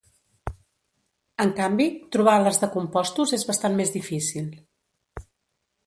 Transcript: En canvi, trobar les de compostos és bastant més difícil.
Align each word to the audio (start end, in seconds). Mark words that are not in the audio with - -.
En 1.45 1.51
canvi, 1.59 1.87
trobar 2.17 2.35
les 2.47 2.59
de 2.65 2.71
compostos 2.79 3.37
és 3.39 3.47
bastant 3.51 3.79
més 3.83 3.95
difícil. 4.01 4.49